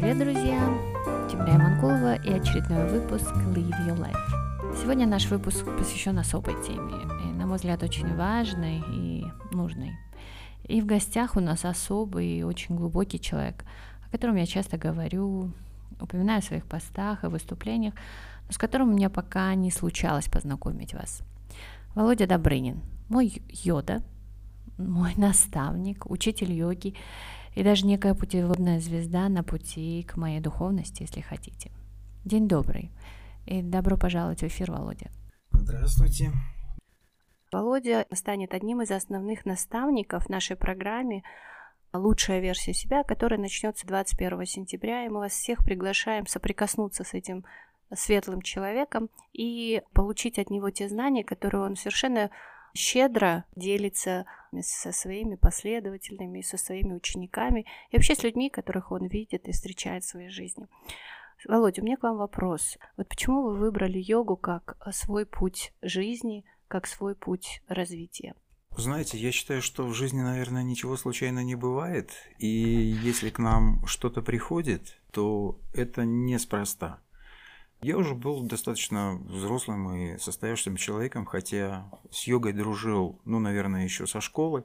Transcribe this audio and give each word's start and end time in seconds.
Привет, 0.00 0.18
друзья! 0.18 1.28
Темля 1.30 1.58
Манкулова 1.58 2.14
и 2.14 2.32
очередной 2.32 2.88
выпуск 2.88 3.30
Live 3.54 3.86
Your 3.86 3.98
Life. 3.98 4.74
Сегодня 4.80 5.06
наш 5.06 5.26
выпуск 5.26 5.62
посвящен 5.76 6.18
особой 6.18 6.54
теме, 6.66 6.94
и, 7.22 7.26
на 7.34 7.46
мой 7.46 7.56
взгляд, 7.56 7.82
очень 7.82 8.16
важной 8.16 8.82
и 8.94 9.26
нужной. 9.50 9.98
И 10.64 10.80
в 10.80 10.86
гостях 10.86 11.36
у 11.36 11.40
нас 11.40 11.66
особый 11.66 12.38
и 12.38 12.42
очень 12.42 12.76
глубокий 12.76 13.20
человек, 13.20 13.66
о 14.06 14.10
котором 14.10 14.36
я 14.36 14.46
часто 14.46 14.78
говорю, 14.78 15.52
упоминаю 16.00 16.40
в 16.40 16.46
своих 16.46 16.64
постах 16.64 17.22
и 17.22 17.26
выступлениях, 17.26 17.92
но 18.46 18.52
с 18.52 18.56
которым 18.56 18.92
мне 18.92 19.10
пока 19.10 19.54
не 19.54 19.70
случалось 19.70 20.30
познакомить 20.30 20.94
вас. 20.94 21.20
Володя 21.94 22.26
Добрынин, 22.26 22.80
мой 23.10 23.42
йода, 23.50 24.02
мой 24.78 25.12
наставник, 25.18 26.10
учитель 26.10 26.52
йоги 26.52 26.94
и 27.54 27.62
даже 27.62 27.86
некая 27.86 28.14
путеводная 28.14 28.80
звезда 28.80 29.28
на 29.28 29.42
пути 29.42 30.06
к 30.08 30.16
моей 30.16 30.40
духовности, 30.40 31.02
если 31.02 31.20
хотите. 31.20 31.70
День 32.24 32.48
добрый 32.48 32.90
и 33.46 33.62
добро 33.62 33.96
пожаловать 33.96 34.40
в 34.40 34.46
эфир, 34.46 34.70
Володя. 34.70 35.10
Здравствуйте. 35.52 36.30
Володя 37.52 38.06
станет 38.12 38.54
одним 38.54 38.82
из 38.82 38.90
основных 38.90 39.44
наставников 39.44 40.26
в 40.26 40.28
нашей 40.28 40.56
программе 40.56 41.24
«Лучшая 41.92 42.38
версия 42.40 42.72
себя», 42.72 43.02
которая 43.02 43.40
начнется 43.40 43.86
21 43.86 44.46
сентября, 44.46 45.04
и 45.04 45.08
мы 45.08 45.18
вас 45.18 45.32
всех 45.32 45.64
приглашаем 45.64 46.26
соприкоснуться 46.26 47.02
с 47.02 47.14
этим 47.14 47.44
светлым 47.92 48.42
человеком 48.42 49.10
и 49.32 49.82
получить 49.92 50.38
от 50.38 50.50
него 50.50 50.70
те 50.70 50.88
знания, 50.88 51.24
которые 51.24 51.62
он 51.62 51.74
совершенно 51.74 52.30
щедро 52.72 53.44
делится 53.56 54.26
со 54.60 54.92
своими 54.92 55.36
последователями, 55.36 56.42
со 56.42 56.56
своими 56.56 56.94
учениками 56.94 57.66
и 57.90 57.96
вообще 57.96 58.14
с 58.14 58.22
людьми, 58.22 58.50
которых 58.50 58.92
он 58.92 59.06
видит 59.06 59.48
и 59.48 59.52
встречает 59.52 60.04
в 60.04 60.08
своей 60.08 60.30
жизни. 60.30 60.66
Володя, 61.46 61.80
у 61.80 61.84
меня 61.84 61.96
к 61.96 62.02
вам 62.02 62.16
вопрос. 62.16 62.76
Вот 62.96 63.08
почему 63.08 63.42
вы 63.42 63.56
выбрали 63.56 63.98
йогу 63.98 64.36
как 64.36 64.76
свой 64.92 65.24
путь 65.24 65.72
жизни, 65.80 66.44
как 66.68 66.86
свой 66.86 67.14
путь 67.14 67.62
развития? 67.68 68.34
Знаете, 68.76 69.18
я 69.18 69.32
считаю, 69.32 69.62
что 69.62 69.84
в 69.84 69.94
жизни, 69.94 70.20
наверное, 70.20 70.62
ничего 70.62 70.96
случайно 70.96 71.42
не 71.42 71.54
бывает. 71.54 72.12
И 72.38 72.46
если 72.46 73.30
к 73.30 73.38
нам 73.38 73.84
что-то 73.86 74.22
приходит, 74.22 75.00
то 75.12 75.58
это 75.74 76.04
неспроста. 76.04 77.00
Я 77.82 77.96
уже 77.96 78.14
был 78.14 78.42
достаточно 78.42 79.18
взрослым 79.24 79.94
и 79.94 80.18
состоявшимся 80.18 80.84
человеком, 80.84 81.24
хотя 81.24 81.90
с 82.10 82.26
йогой 82.26 82.52
дружил, 82.52 83.18
ну, 83.24 83.38
наверное, 83.38 83.84
еще 83.84 84.06
со 84.06 84.20
школы. 84.20 84.64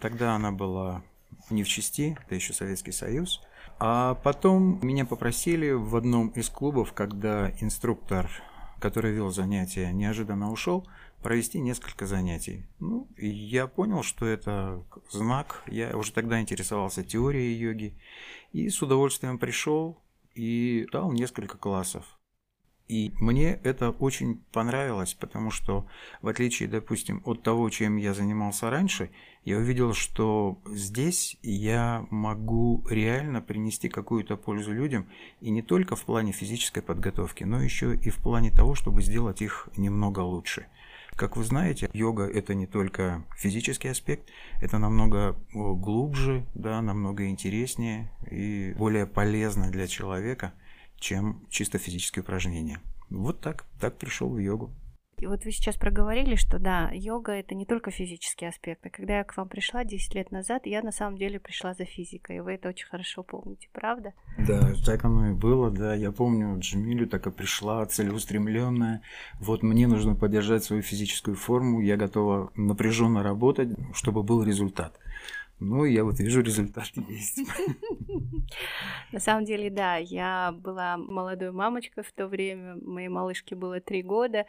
Тогда 0.00 0.34
она 0.34 0.50
была 0.50 1.04
не 1.48 1.62
в 1.62 1.68
части, 1.68 2.18
это 2.24 2.34
еще 2.34 2.52
Советский 2.52 2.90
Союз. 2.90 3.40
А 3.78 4.14
потом 4.16 4.80
меня 4.82 5.06
попросили 5.06 5.70
в 5.70 5.94
одном 5.94 6.28
из 6.30 6.48
клубов, 6.50 6.92
когда 6.92 7.50
инструктор, 7.60 8.28
который 8.80 9.12
вел 9.12 9.30
занятия, 9.30 9.92
неожиданно 9.92 10.50
ушел, 10.50 10.88
провести 11.22 11.60
несколько 11.60 12.06
занятий. 12.06 12.66
Ну, 12.80 13.06
и 13.16 13.28
я 13.28 13.68
понял, 13.68 14.02
что 14.02 14.26
это 14.26 14.82
знак. 15.10 15.62
Я 15.68 15.96
уже 15.96 16.12
тогда 16.12 16.40
интересовался 16.40 17.04
теорией 17.04 17.54
йоги. 17.54 17.96
И 18.52 18.68
с 18.68 18.82
удовольствием 18.82 19.38
пришел 19.38 19.98
и 20.34 20.88
дал 20.90 21.12
несколько 21.12 21.56
классов. 21.56 22.19
И 22.90 23.12
мне 23.20 23.52
это 23.62 23.90
очень 23.90 24.40
понравилось, 24.50 25.14
потому 25.14 25.52
что, 25.52 25.86
в 26.22 26.26
отличие, 26.26 26.68
допустим, 26.68 27.22
от 27.24 27.40
того, 27.40 27.70
чем 27.70 27.96
я 27.96 28.14
занимался 28.14 28.68
раньше, 28.68 29.10
я 29.44 29.58
увидел, 29.58 29.94
что 29.94 30.58
здесь 30.66 31.36
я 31.40 32.04
могу 32.10 32.84
реально 32.90 33.42
принести 33.42 33.88
какую-то 33.88 34.36
пользу 34.36 34.72
людям, 34.72 35.06
и 35.40 35.50
не 35.50 35.62
только 35.62 35.94
в 35.94 36.02
плане 36.02 36.32
физической 36.32 36.82
подготовки, 36.82 37.44
но 37.44 37.62
еще 37.62 37.94
и 37.94 38.10
в 38.10 38.16
плане 38.16 38.50
того, 38.50 38.74
чтобы 38.74 39.02
сделать 39.02 39.40
их 39.40 39.68
немного 39.76 40.18
лучше. 40.18 40.66
Как 41.14 41.36
вы 41.36 41.44
знаете, 41.44 41.90
йога– 41.92 42.24
это 42.34 42.54
не 42.54 42.66
только 42.66 43.24
физический 43.36 43.86
аспект, 43.86 44.28
это 44.60 44.78
намного 44.78 45.36
глубже, 45.52 46.44
да, 46.54 46.82
намного 46.82 47.28
интереснее 47.28 48.10
и 48.28 48.74
более 48.76 49.06
полезно 49.06 49.70
для 49.70 49.86
человека– 49.86 50.54
чем 51.00 51.40
чисто 51.50 51.78
физические 51.78 52.22
упражнения. 52.22 52.80
Вот 53.10 53.40
так, 53.40 53.66
так 53.80 53.98
пришел 53.98 54.28
в 54.28 54.38
йогу. 54.38 54.70
И 55.20 55.26
вот 55.26 55.44
вы 55.44 55.52
сейчас 55.52 55.76
проговорили, 55.76 56.34
что 56.34 56.58
да, 56.58 56.90
йога 56.94 57.32
это 57.32 57.54
не 57.54 57.66
только 57.66 57.90
физические 57.90 58.48
аспекты. 58.48 58.88
Когда 58.88 59.18
я 59.18 59.24
к 59.24 59.36
вам 59.36 59.48
пришла 59.50 59.84
10 59.84 60.14
лет 60.14 60.30
назад, 60.30 60.64
я 60.64 60.80
на 60.82 60.92
самом 60.92 61.18
деле 61.18 61.38
пришла 61.38 61.74
за 61.74 61.84
физикой, 61.84 62.36
и 62.36 62.40
вы 62.40 62.54
это 62.54 62.70
очень 62.70 62.86
хорошо 62.86 63.22
помните, 63.22 63.68
правда? 63.74 64.14
Да, 64.38 64.72
так 64.86 65.04
оно 65.04 65.28
и 65.28 65.34
было, 65.34 65.70
да. 65.70 65.94
Я 65.94 66.10
помню, 66.10 66.58
Джамилю 66.58 67.06
так 67.06 67.26
и 67.26 67.30
пришла, 67.30 67.84
целеустремленная. 67.84 69.02
Вот 69.40 69.62
мне 69.62 69.86
нужно 69.86 70.14
поддержать 70.14 70.64
свою 70.64 70.80
физическую 70.80 71.36
форму, 71.36 71.82
я 71.82 71.98
готова 71.98 72.50
напряженно 72.56 73.22
работать, 73.22 73.68
чтобы 73.92 74.22
был 74.22 74.42
результат. 74.42 74.98
Ну, 75.60 75.84
я 75.84 76.04
вот 76.04 76.18
вижу, 76.18 76.40
результат 76.40 76.86
есть. 77.08 77.40
На 79.12 79.20
самом 79.20 79.44
деле, 79.44 79.70
да, 79.70 79.96
я 79.96 80.52
была 80.52 80.96
молодой 80.96 81.52
мамочкой 81.52 82.02
в 82.02 82.12
то 82.12 82.26
время, 82.26 82.76
моей 82.82 83.08
малышке 83.08 83.54
было 83.54 83.80
три 83.80 84.02
года, 84.02 84.46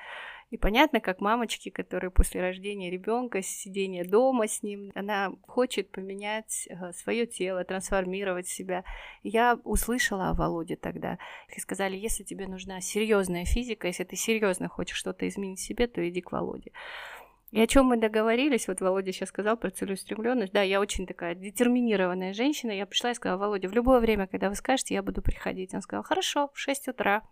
и 0.51 0.57
понятно, 0.57 0.99
как 0.99 1.21
мамочки, 1.21 1.69
которые 1.69 2.11
после 2.11 2.41
рождения 2.41 2.91
ребенка, 2.91 3.41
сидения 3.41 4.03
дома 4.03 4.47
с 4.47 4.63
ним, 4.63 4.91
она 4.95 5.31
хочет 5.47 5.91
поменять 5.91 6.67
э, 6.69 6.91
свое 6.91 7.25
тело, 7.25 7.63
трансформировать 7.63 8.49
себя. 8.49 8.83
Я 9.23 9.57
услышала 9.63 10.29
о 10.29 10.33
Володе 10.33 10.75
тогда. 10.75 11.19
И 11.55 11.59
сказали, 11.61 11.95
если 11.95 12.23
тебе 12.23 12.47
нужна 12.47 12.81
серьезная 12.81 13.45
физика, 13.45 13.87
если 13.87 14.03
ты 14.03 14.17
серьезно 14.17 14.67
хочешь 14.67 14.97
что-то 14.97 15.25
изменить 15.29 15.59
в 15.59 15.63
себе, 15.63 15.87
то 15.87 16.07
иди 16.07 16.19
к 16.19 16.33
Володе. 16.33 16.73
И 17.51 17.59
о 17.59 17.67
чем 17.67 17.87
мы 17.87 17.97
договорились, 17.97 18.69
вот 18.69 18.79
Володя 18.79 19.11
сейчас 19.11 19.29
сказал 19.29 19.57
про 19.57 19.69
целеустремленность. 19.69 20.53
Да, 20.53 20.61
я 20.61 20.79
очень 20.79 21.05
такая 21.05 21.35
детерминированная 21.35 22.33
женщина. 22.33 22.71
Я 22.71 22.85
пришла 22.85 23.11
и 23.11 23.13
сказала, 23.13 23.37
Володя, 23.37 23.67
в 23.67 23.73
любое 23.73 23.99
время, 23.99 24.25
когда 24.25 24.47
вы 24.47 24.55
скажете, 24.55 24.93
я 24.93 25.03
буду 25.03 25.21
приходить. 25.21 25.73
Он 25.73 25.81
сказал, 25.81 26.03
хорошо, 26.03 26.49
в 26.53 26.59
6 26.59 26.87
утра. 26.87 27.23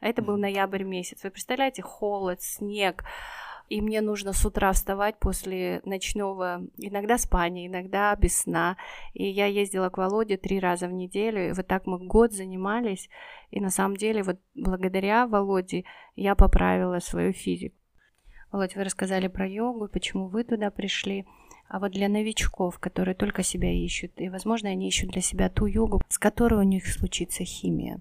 А 0.00 0.08
это 0.08 0.20
был 0.20 0.36
ноябрь 0.36 0.82
месяц. 0.82 1.22
Вы 1.22 1.30
представляете, 1.30 1.82
холод, 1.82 2.42
снег. 2.42 3.04
И 3.68 3.80
мне 3.80 4.00
нужно 4.00 4.32
с 4.32 4.44
утра 4.44 4.72
вставать 4.72 5.18
после 5.18 5.80
ночного, 5.84 6.62
иногда 6.78 7.18
спания, 7.18 7.66
иногда 7.66 8.16
без 8.16 8.40
сна. 8.40 8.78
И 9.12 9.28
я 9.28 9.46
ездила 9.46 9.90
к 9.90 9.98
Володе 9.98 10.38
три 10.38 10.58
раза 10.58 10.88
в 10.88 10.92
неделю, 10.92 11.50
и 11.50 11.52
вот 11.52 11.66
так 11.66 11.86
мы 11.86 11.98
год 11.98 12.32
занимались. 12.32 13.10
И 13.50 13.60
на 13.60 13.70
самом 13.70 13.96
деле 13.96 14.22
вот 14.22 14.38
благодаря 14.54 15.26
Володе 15.26 15.84
я 16.16 16.34
поправила 16.34 16.98
свою 16.98 17.32
физику. 17.32 17.77
Володь, 18.50 18.76
вы 18.76 18.84
рассказали 18.84 19.28
про 19.28 19.46
йогу, 19.46 19.88
почему 19.88 20.28
вы 20.28 20.42
туда 20.42 20.70
пришли. 20.70 21.26
А 21.68 21.78
вот 21.78 21.92
для 21.92 22.08
новичков, 22.08 22.78
которые 22.78 23.14
только 23.14 23.42
себя 23.42 23.70
ищут, 23.70 24.12
и, 24.16 24.30
возможно, 24.30 24.70
они 24.70 24.88
ищут 24.88 25.10
для 25.10 25.20
себя 25.20 25.50
ту 25.50 25.66
йогу, 25.66 26.02
с 26.08 26.16
которой 26.18 26.54
у 26.60 26.62
них 26.62 26.86
случится 26.86 27.44
химия. 27.44 28.00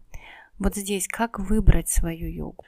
Вот 0.58 0.76
здесь 0.76 1.06
как 1.08 1.38
выбрать 1.38 1.90
свою 1.90 2.32
йогу? 2.32 2.64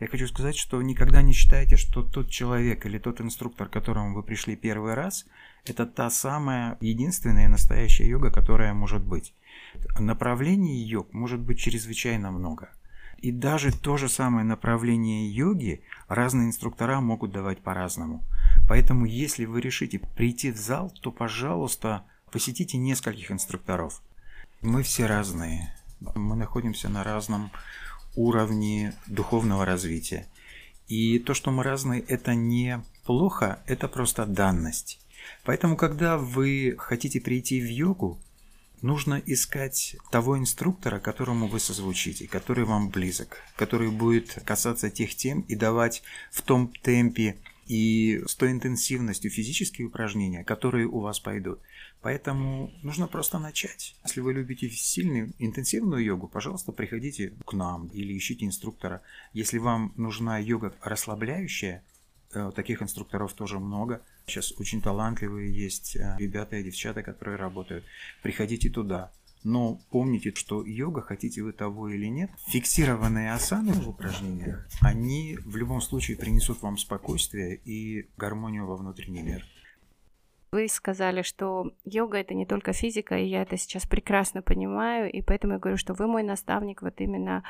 Я 0.00 0.08
хочу 0.08 0.26
сказать, 0.26 0.56
что 0.56 0.82
никогда 0.82 1.22
не 1.22 1.32
считайте, 1.32 1.76
что 1.76 2.02
тот 2.02 2.28
человек 2.28 2.84
или 2.86 2.98
тот 2.98 3.20
инструктор, 3.20 3.68
к 3.68 3.72
которому 3.72 4.16
вы 4.16 4.24
пришли 4.24 4.56
первый 4.56 4.94
раз, 4.94 5.24
это 5.64 5.86
та 5.86 6.10
самая 6.10 6.76
единственная 6.80 7.48
настоящая 7.48 8.08
йога, 8.08 8.32
которая 8.32 8.74
может 8.74 9.04
быть. 9.04 9.32
Направлений 9.96 10.82
йог 10.82 11.12
может 11.12 11.38
быть 11.38 11.60
чрезвычайно 11.60 12.32
много– 12.32 12.70
и 13.22 13.30
даже 13.30 13.70
то 13.72 13.96
же 13.96 14.08
самое 14.08 14.44
направление 14.44 15.30
йоги 15.30 15.80
разные 16.08 16.48
инструктора 16.48 17.00
могут 17.00 17.30
давать 17.30 17.60
по-разному. 17.60 18.24
Поэтому, 18.68 19.06
если 19.06 19.44
вы 19.44 19.60
решите 19.60 20.00
прийти 20.00 20.50
в 20.50 20.56
зал, 20.56 20.92
то, 21.00 21.12
пожалуйста, 21.12 22.04
посетите 22.32 22.78
нескольких 22.78 23.30
инструкторов. 23.30 24.02
Мы 24.60 24.82
все 24.82 25.06
разные. 25.06 25.72
Мы 26.16 26.34
находимся 26.34 26.88
на 26.88 27.04
разном 27.04 27.52
уровне 28.16 28.94
духовного 29.06 29.64
развития. 29.64 30.26
И 30.88 31.20
то, 31.20 31.32
что 31.32 31.52
мы 31.52 31.62
разные, 31.62 32.00
это 32.00 32.34
не 32.34 32.82
плохо, 33.04 33.60
это 33.66 33.86
просто 33.86 34.26
данность. 34.26 34.98
Поэтому, 35.44 35.76
когда 35.76 36.18
вы 36.18 36.74
хотите 36.76 37.20
прийти 37.20 37.60
в 37.60 37.70
йогу, 37.70 38.18
нужно 38.82 39.22
искать 39.24 39.96
того 40.10 40.38
инструктора, 40.38 40.98
которому 40.98 41.46
вы 41.46 41.60
созвучите, 41.60 42.28
который 42.28 42.64
вам 42.64 42.90
близок, 42.90 43.38
который 43.56 43.90
будет 43.90 44.42
касаться 44.44 44.90
тех 44.90 45.14
тем 45.14 45.40
и 45.42 45.54
давать 45.54 46.02
в 46.30 46.42
том 46.42 46.68
темпе 46.82 47.36
и 47.66 48.22
с 48.26 48.34
той 48.34 48.50
интенсивностью 48.50 49.30
физические 49.30 49.86
упражнения, 49.86 50.44
которые 50.44 50.86
у 50.86 51.00
вас 51.00 51.20
пойдут. 51.20 51.60
Поэтому 52.02 52.72
нужно 52.82 53.06
просто 53.06 53.38
начать. 53.38 53.94
Если 54.04 54.20
вы 54.20 54.32
любите 54.32 54.68
сильную, 54.68 55.32
интенсивную 55.38 56.04
йогу, 56.04 56.26
пожалуйста, 56.26 56.72
приходите 56.72 57.32
к 57.46 57.52
нам 57.52 57.86
или 57.88 58.16
ищите 58.16 58.44
инструктора. 58.44 59.02
Если 59.32 59.58
вам 59.58 59.92
нужна 59.96 60.38
йога 60.38 60.74
расслабляющая, 60.82 61.84
таких 62.54 62.82
инструкторов 62.82 63.32
тоже 63.34 63.58
много– 63.58 64.02
Сейчас 64.26 64.52
очень 64.58 64.80
талантливые 64.80 65.52
есть 65.52 65.96
э, 65.96 66.16
ребята 66.18 66.56
и 66.56 66.62
девчата, 66.62 67.02
которые 67.02 67.36
работают. 67.36 67.84
Приходите 68.22 68.70
туда. 68.70 69.10
Но 69.44 69.80
помните, 69.90 70.32
что 70.36 70.64
йога, 70.64 71.00
хотите 71.00 71.42
вы 71.42 71.52
того 71.52 71.88
или 71.88 72.06
нет, 72.06 72.30
фиксированные 72.46 73.32
асаны 73.32 73.72
в 73.72 73.88
упражнениях, 73.88 74.68
они 74.80 75.36
в 75.44 75.56
любом 75.56 75.80
случае 75.80 76.16
принесут 76.16 76.62
вам 76.62 76.78
спокойствие 76.78 77.56
и 77.56 78.08
гармонию 78.16 78.66
во 78.66 78.76
внутренний 78.76 79.22
мир. 79.22 79.44
Вы 80.52 80.68
сказали, 80.68 81.22
что 81.22 81.72
йога 81.84 82.18
это 82.18 82.34
не 82.34 82.46
только 82.46 82.72
физика, 82.72 83.18
и 83.18 83.26
я 83.26 83.42
это 83.42 83.56
сейчас 83.56 83.84
прекрасно 83.84 84.42
понимаю, 84.42 85.10
и 85.10 85.22
поэтому 85.22 85.54
я 85.54 85.58
говорю, 85.58 85.76
что 85.76 85.94
вы 85.94 86.06
мой 86.06 86.22
наставник 86.22 86.82
вот 86.82 87.00
именно 87.00 87.42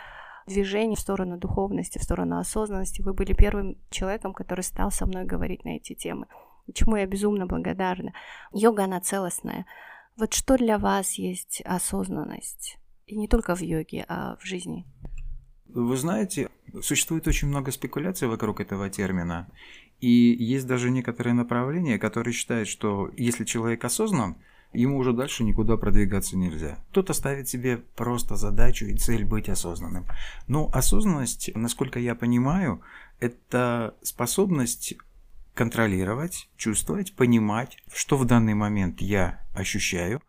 движение 0.47 0.97
в 0.97 1.01
сторону 1.01 1.39
духовности, 1.39 1.99
в 1.99 2.03
сторону 2.03 2.39
осознанности. 2.39 3.03
Вы 3.03 3.15
были 3.15 3.33
первым 3.33 3.77
человеком, 3.91 4.33
который 4.33 4.63
стал 4.63 4.91
со 4.91 5.07
мной 5.07 5.25
говорить 5.25 5.65
на 5.65 5.77
эти 5.77 5.95
темы, 5.95 6.27
чему 6.75 6.97
я 6.97 7.07
безумно 7.07 7.47
благодарна. 7.47 8.13
Йога, 8.53 8.85
она 8.85 9.01
целостная. 9.01 9.67
Вот 10.17 10.35
что 10.35 10.57
для 10.57 10.79
вас 10.79 11.15
есть 11.15 11.63
осознанность? 11.65 12.79
И 13.07 13.17
не 13.17 13.29
только 13.29 13.55
в 13.55 13.61
йоге, 13.61 14.05
а 14.09 14.37
в 14.37 14.45
жизни. 14.45 14.87
Вы 15.67 15.97
знаете, 15.97 16.51
существует 16.83 17.27
очень 17.27 17.49
много 17.49 17.73
спекуляций 17.73 18.29
вокруг 18.29 18.61
этого 18.61 18.91
термина. 18.91 19.49
И 20.01 20.09
есть 20.09 20.67
даже 20.67 20.91
некоторые 20.91 21.33
направления, 21.33 21.99
которые 21.99 22.35
считают, 22.35 22.69
что 22.69 23.11
если 23.17 23.45
человек 23.45 23.85
осознан, 23.85 24.37
ему 24.73 24.99
уже 24.99 25.13
дальше 25.13 25.45
никуда 25.45 25.77
продвигаться 25.77 26.37
нельзя. 26.37 26.79
Кто-то 26.91 27.13
ставит 27.13 27.49
себе 27.49 27.79
просто 27.79 28.37
задачу 28.37 28.87
и 28.87 28.97
цель 28.97 29.25
быть 29.25 29.49
осознанным. 29.49 30.07
Но 30.49 30.71
осознанность, 30.73 31.51
насколько 31.55 31.99
я 31.99 32.15
понимаю, 32.15 32.83
это 33.21 33.95
способность 34.03 34.95
контролировать, 35.55 36.49
чувствовать, 36.57 37.15
понимать, 37.15 37.77
что 37.93 38.17
в 38.17 38.25
данный 38.25 38.55
момент 38.55 39.01
я 39.01 39.47
ощущаю, 39.55 40.23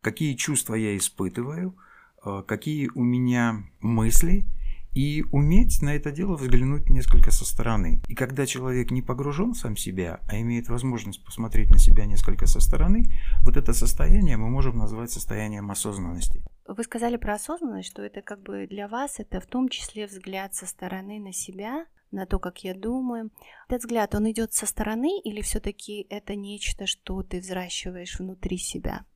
какие 0.00 0.34
чувства 0.34 0.74
я 0.74 0.96
испытываю, 0.96 1.76
э, 2.24 2.42
какие 2.46 2.90
у 2.94 3.02
меня 3.02 3.62
мысли, 3.80 4.46
и 4.94 5.24
уметь 5.32 5.80
на 5.82 5.94
это 5.94 6.12
дело 6.12 6.36
взглянуть 6.36 6.90
несколько 6.90 7.30
со 7.30 7.44
стороны. 7.44 8.02
И 8.08 8.14
когда 8.14 8.46
человек 8.46 8.90
не 8.90 9.02
погружен 9.02 9.52
в 9.52 9.58
сам 9.58 9.76
себя, 9.76 10.20
а 10.28 10.38
имеет 10.40 10.68
возможность 10.68 11.24
посмотреть 11.24 11.70
на 11.70 11.78
себя 11.78 12.04
несколько 12.04 12.46
со 12.46 12.60
стороны, 12.60 13.06
вот 13.42 13.56
это 13.56 13.72
состояние 13.72 14.36
мы 14.36 14.50
можем 14.50 14.76
назвать 14.76 15.10
состоянием 15.10 15.70
осознанности. 15.70 16.44
Вы 16.66 16.84
сказали 16.84 17.16
про 17.16 17.34
осознанность, 17.34 17.88
что 17.88 18.02
это 18.02 18.22
как 18.22 18.42
бы 18.42 18.66
для 18.68 18.86
вас 18.86 19.18
это 19.18 19.40
в 19.40 19.46
том 19.46 19.68
числе 19.68 20.06
взгляд 20.06 20.54
со 20.54 20.66
стороны 20.66 21.18
на 21.18 21.32
себя, 21.32 21.86
на 22.12 22.26
то, 22.26 22.38
как 22.38 22.62
я 22.62 22.74
думаю. 22.74 23.30
Этот 23.68 23.82
взгляд, 23.82 24.14
он 24.14 24.30
идет 24.30 24.52
со 24.52 24.66
стороны 24.66 25.20
или 25.24 25.40
все-таки 25.40 26.06
это 26.10 26.36
нечто, 26.36 26.86
что 26.86 27.22
ты 27.22 27.40
взращиваешь 27.40 28.18
внутри 28.18 28.58
себя? 28.58 29.06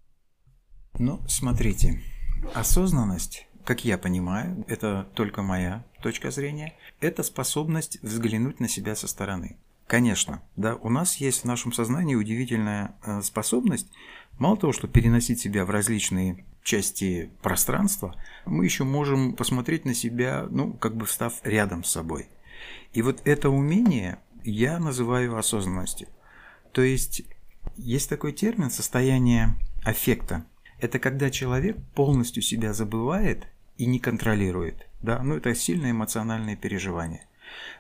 Ну, 0.99 1.21
смотрите, 1.29 2.01
осознанность, 2.55 3.47
как 3.67 3.85
я 3.85 3.99
понимаю, 3.99 4.65
это 4.69 5.09
только 5.15 5.43
моя 5.43 5.85
точка 6.01 6.31
зрения, 6.31 6.75
это 7.01 7.25
способность 7.25 8.01
взглянуть 8.01 8.61
на 8.61 8.69
себя 8.69 8.95
со 8.95 9.09
стороны. 9.09 9.57
Конечно, 9.89 10.41
да, 10.55 10.77
у 10.77 10.89
нас 10.89 11.17
есть 11.17 11.43
в 11.43 11.47
нашем 11.47 11.73
сознании 11.73 12.15
удивительная 12.15 12.95
э, 13.05 13.23
способность, 13.23 13.89
мало 14.39 14.57
того, 14.57 14.73
что 14.73 14.87
переносить 14.87 15.41
себя 15.41 15.65
в 15.65 15.71
различные 15.71 16.45
части 16.63 17.31
пространства, 17.43 18.15
мы 18.45 18.65
еще 18.65 18.85
можем 18.85 19.35
посмотреть 19.35 19.85
на 19.85 19.95
себя, 19.95 20.47
ну, 20.49 20.73
как 20.73 20.97
бы 20.97 21.05
встав 21.05 21.35
рядом 21.43 21.83
с 21.83 21.91
собой. 21.91 22.29
И 22.93 23.03
вот 23.03 23.21
это 23.25 23.51
умение 23.51 24.19
я 24.45 24.79
называю 24.79 25.37
осознанностью. 25.37 26.09
То 26.71 26.83
есть 26.83 27.23
есть 27.77 28.09
такой 28.09 28.33
термин 28.33 28.71
состояние 28.71 29.57
аффекта. 29.85 30.45
Это 30.79 31.01
когда 31.01 31.31
человек 31.31 31.77
полностью 31.95 32.43
себя 32.43 32.73
забывает 32.73 33.49
и 33.79 33.87
не 33.87 33.99
контролирует. 33.99 34.87
Да? 35.03 35.23
Ну, 35.23 35.37
это 35.37 35.55
сильное 35.55 35.93
эмоциональное 35.93 36.57
переживание. 36.57 37.27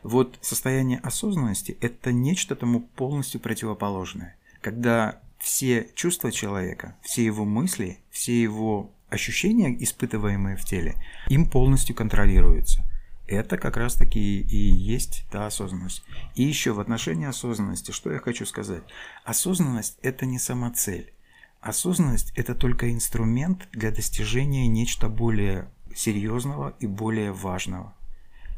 Вот 0.02 0.38
состояние 0.40 1.00
осознанности– 1.00 1.76
это 1.80 2.12
нечто 2.12 2.54
тому 2.56 2.80
полностью 2.80 3.40
противоположное. 3.40 4.36
Когда 4.60 5.20
все 5.38 5.88
чувства 5.94 6.32
человека, 6.32 6.96
все 7.02 7.24
его 7.24 7.44
мысли, 7.44 7.98
все 8.10 8.40
его 8.40 8.92
ощущения, 9.08 9.76
испытываемые 9.82 10.56
в 10.56 10.64
теле, 10.64 10.94
им 11.28 11.48
полностью 11.48 11.94
контролируются– 11.94 12.84
это 13.26 13.58
как 13.58 13.76
раз-таки 13.76 14.40
и 14.40 14.56
есть 14.56 15.26
та 15.30 15.46
осознанность. 15.46 16.04
И 16.34 16.42
еще 16.42 16.72
в 16.72 16.80
отношении 16.80 17.26
осознанности, 17.26 17.90
что 17.90 18.12
я 18.12 18.18
хочу 18.18 18.46
сказать. 18.46 18.82
Осознанность– 19.24 19.98
это 20.02 20.26
не 20.26 20.38
сама 20.38 20.70
цель. 20.70 21.12
Осознанность– 21.60 22.32
это 22.36 22.54
только 22.54 22.92
инструмент 22.92 23.68
для 23.72 23.90
достижения 23.90 24.68
нечто 24.68 25.08
более 25.08 25.68
серьезного 25.96 26.74
и 26.78 26.86
более 26.86 27.32
важного. 27.32 27.94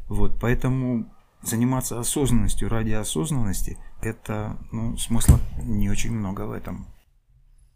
Вот, 0.07 0.39
поэтому 0.39 1.05
заниматься 1.41 1.99
осознанностью 1.99 2.69
ради 2.69 2.91
осознанности– 2.91 3.77
это, 4.01 4.57
ну, 4.71 4.97
смысла 4.97 5.39
не 5.63 5.89
очень 5.89 6.11
много 6.11 6.41
в 6.41 6.51
этом. 6.51 6.87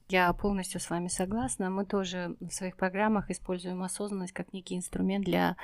Я 0.09 0.31
полностью 0.33 0.79
с 0.79 0.89
вами 0.89 1.07
согласна. 1.07 1.69
Мы 1.69 1.85
тоже 1.85 2.35
в 2.39 2.51
своих 2.51 2.75
программах 2.75 3.31
используем 3.31 3.81
осознанность 3.83 4.33
как 4.33 4.53
некий 4.53 4.75
инструмент 4.75 5.25
для 5.25 5.55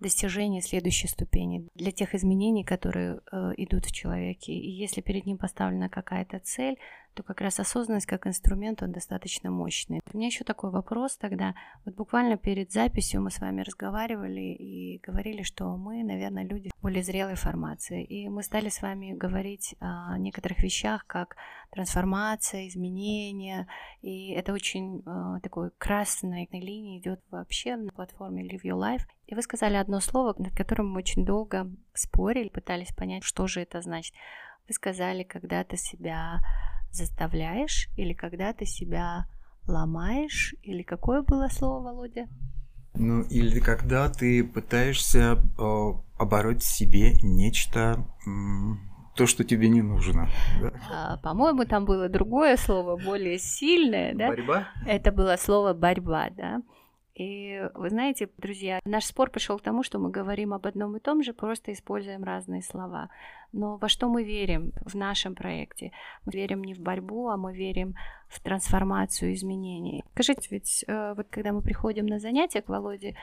достижения 0.00 0.60
следующей 0.60 1.08
ступени, 1.08 1.68
для 1.74 1.92
тех 1.92 2.14
изменений, 2.14 2.64
которые 2.64 3.20
э, 3.30 3.52
идут 3.58 3.86
в 3.86 3.92
человеке. 3.92 4.52
И 4.52 4.70
если 4.70 5.00
перед 5.00 5.26
ним 5.26 5.38
поставлена 5.38 5.88
какая-то 5.88 6.40
цель, 6.40 6.78
то 7.14 7.22
как 7.22 7.40
раз 7.40 7.60
осознанность 7.60 8.06
как 8.06 8.26
инструмент, 8.26 8.82
он 8.82 8.92
достаточно 8.92 9.50
мощный. 9.50 10.00
У 10.12 10.16
меня 10.16 10.26
еще 10.26 10.44
такой 10.44 10.70
вопрос 10.70 11.16
тогда. 11.16 11.54
Вот 11.84 11.94
буквально 11.94 12.36
перед 12.36 12.72
записью 12.72 13.22
мы 13.22 13.30
с 13.30 13.40
вами 13.40 13.62
разговаривали 13.62 14.40
и 14.40 14.98
говорили, 14.98 15.42
что 15.42 15.76
мы, 15.76 16.02
наверное, 16.04 16.44
люди 16.44 16.70
более 16.80 17.02
зрелой 17.02 17.34
формации. 17.34 18.04
И 18.04 18.28
мы 18.28 18.42
стали 18.42 18.68
с 18.68 18.82
вами 18.82 19.12
говорить 19.12 19.74
о 19.80 20.18
некоторых 20.18 20.62
вещах, 20.62 21.06
как 21.06 21.36
трансформация, 21.70 22.68
изменения. 22.68 23.66
И 24.00 24.32
это 24.32 24.52
очень 24.52 25.02
э, 25.06 25.40
такой 25.42 25.70
красной 25.78 26.48
линией 26.52 26.98
идет 26.98 27.20
вообще 27.30 27.76
на 27.76 27.92
платформе 27.92 28.42
Live 28.44 28.62
Your 28.64 28.78
Life. 28.78 29.02
И 29.26 29.34
вы 29.34 29.42
сказали 29.42 29.76
одно 29.76 30.00
слово, 30.00 30.34
над 30.38 30.54
которым 30.54 30.90
мы 30.90 30.98
очень 30.98 31.24
долго 31.24 31.70
спорили, 31.94 32.48
пытались 32.48 32.92
понять, 32.94 33.24
что 33.24 33.46
же 33.46 33.60
это 33.60 33.80
значит. 33.80 34.14
Вы 34.68 34.74
сказали, 34.74 35.22
когда 35.22 35.64
ты 35.64 35.76
себя 35.76 36.40
заставляешь 36.92 37.88
или 37.96 38.12
когда 38.12 38.52
ты 38.52 38.66
себя 38.66 39.26
ломаешь, 39.66 40.54
или 40.62 40.82
какое 40.82 41.22
было 41.22 41.48
слово, 41.48 41.82
Володя? 41.82 42.28
Ну, 42.94 43.22
или 43.22 43.58
когда 43.58 44.08
ты 44.08 44.44
пытаешься 44.44 45.38
э, 45.58 45.92
обороть 46.18 46.62
себе 46.62 47.14
нечто, 47.22 48.04
то, 49.16 49.26
что 49.26 49.44
тебе 49.44 49.68
не 49.68 49.82
нужно. 49.82 50.28
Да? 50.60 50.72
А, 50.90 51.16
по-моему, 51.18 51.64
там 51.64 51.84
было 51.84 52.08
другое 52.08 52.56
слово, 52.56 52.96
более 52.96 53.38
сильное, 53.38 54.14
да? 54.14 54.28
Борьба? 54.28 54.68
Это 54.86 55.12
было 55.12 55.36
слово 55.38 55.74
борьба, 55.74 56.30
да. 56.30 56.62
И 57.14 57.68
вы 57.74 57.90
знаете, 57.90 58.30
друзья, 58.38 58.80
наш 58.86 59.04
спор 59.04 59.30
пришел 59.30 59.58
к 59.58 59.62
тому, 59.62 59.82
что 59.82 59.98
мы 59.98 60.10
говорим 60.10 60.54
об 60.54 60.66
одном 60.66 60.96
и 60.96 61.00
том 61.00 61.22
же, 61.22 61.34
просто 61.34 61.72
используем 61.72 62.24
разные 62.24 62.62
слова. 62.62 63.10
Но 63.52 63.76
во 63.76 63.88
что 63.88 64.08
мы 64.08 64.24
верим 64.24 64.72
в 64.86 64.94
нашем 64.94 65.34
проекте? 65.34 65.92
Мы 66.24 66.32
верим 66.32 66.64
не 66.64 66.72
в 66.72 66.80
борьбу, 66.80 67.28
а 67.28 67.36
мы 67.36 67.54
верим 67.54 67.96
в 68.28 68.40
трансформацию, 68.40 69.34
изменений. 69.34 70.04
Скажите, 70.14 70.48
ведь 70.50 70.84
э, 70.86 71.12
вот 71.14 71.26
когда 71.28 71.52
мы 71.52 71.60
приходим 71.60 72.06
на 72.06 72.18
занятия 72.18 72.62
к 72.62 72.70
Володе, 72.70 73.14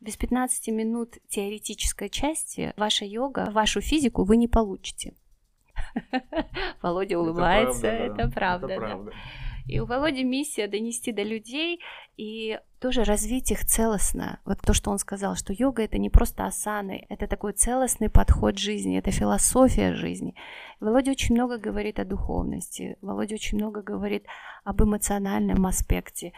без 0.00 0.16
15 0.16 0.68
минут 0.68 1.16
теоретической 1.28 2.08
части 2.08 2.74
ваша 2.76 3.04
йога, 3.04 3.50
вашу 3.52 3.80
физику 3.80 4.24
вы 4.24 4.36
не 4.36 4.48
получите. 4.48 5.14
Володя 6.82 7.18
улыбается, 7.18 7.86
это 7.86 8.28
правда. 8.28 8.72
Это 8.72 8.80
правда. 8.80 9.12
И 9.66 9.80
у 9.80 9.86
Володи 9.86 10.22
миссия 10.22 10.68
донести 10.68 11.12
до 11.12 11.22
людей 11.22 11.80
и 12.16 12.58
тоже 12.80 13.04
развить 13.04 13.50
их 13.50 13.64
целостно. 13.64 14.38
Вот 14.44 14.60
то, 14.60 14.72
что 14.72 14.90
он 14.90 14.98
сказал, 14.98 15.34
что 15.34 15.52
йога 15.52 15.82
это 15.82 15.98
не 15.98 16.08
просто 16.08 16.46
асаны, 16.46 17.04
это 17.08 17.26
такой 17.26 17.52
целостный 17.52 18.08
подход 18.08 18.58
жизни, 18.58 18.98
это 18.98 19.10
философия 19.10 19.94
жизни. 19.94 20.34
Володя 20.78 21.10
очень 21.10 21.34
много 21.34 21.58
говорит 21.58 21.98
о 21.98 22.04
духовности, 22.04 22.96
Володя 23.00 23.34
очень 23.34 23.58
много 23.58 23.82
говорит 23.82 24.24
об 24.64 24.82
эмоциональном 24.82 25.66
аспекте. 25.66 26.32